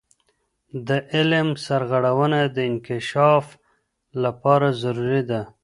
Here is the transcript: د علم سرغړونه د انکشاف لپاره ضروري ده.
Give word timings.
د 0.87 0.89
علم 1.13 1.47
سرغړونه 1.65 2.39
د 2.55 2.57
انکشاف 2.69 3.45
لپاره 4.23 4.67
ضروري 4.81 5.23
ده. 5.29 5.41